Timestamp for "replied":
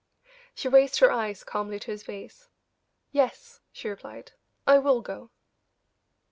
3.87-4.31